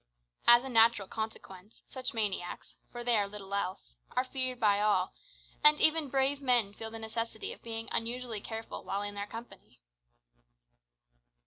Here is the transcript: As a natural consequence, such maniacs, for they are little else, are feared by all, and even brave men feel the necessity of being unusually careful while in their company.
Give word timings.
As 0.47 0.63
a 0.63 0.69
natural 0.69 1.07
consequence, 1.07 1.83
such 1.85 2.11
maniacs, 2.11 2.75
for 2.91 3.03
they 3.03 3.17
are 3.17 3.27
little 3.27 3.53
else, 3.53 3.99
are 4.15 4.23
feared 4.23 4.59
by 4.59 4.79
all, 4.81 5.13
and 5.63 5.79
even 5.79 6.09
brave 6.09 6.41
men 6.41 6.73
feel 6.73 6.89
the 6.89 6.97
necessity 6.97 7.53
of 7.53 7.61
being 7.61 7.87
unusually 7.91 8.41
careful 8.41 8.83
while 8.83 9.03
in 9.03 9.13
their 9.13 9.27
company. 9.27 9.79